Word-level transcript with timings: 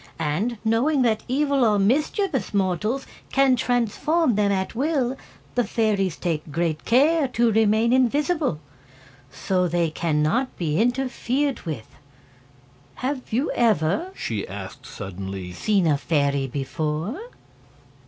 And, 0.17 0.57
knowing 0.65 1.03
that 1.03 1.21
evil 1.27 1.63
or 1.63 1.77
mischievous 1.77 2.55
mortals 2.55 3.05
can 3.31 3.55
transform 3.55 4.33
them 4.33 4.51
at 4.51 4.73
will, 4.73 5.15
the 5.53 5.63
fairies 5.63 6.17
take 6.17 6.51
great 6.51 6.85
care 6.85 7.27
to 7.27 7.51
remain 7.51 7.93
invisible, 7.93 8.59
so 9.31 9.67
they 9.67 9.91
can 9.91 10.23
not 10.23 10.57
be 10.57 10.79
interfered 10.81 11.61
with. 11.67 11.87
Have 12.95 13.31
you 13.31 13.51
ever," 13.51 14.09
she 14.15 14.47
asked, 14.47 14.87
suddenly, 14.87 15.51
"seen 15.53 15.85
a 15.85 15.99
fairy 15.99 16.47
before?" 16.47 17.21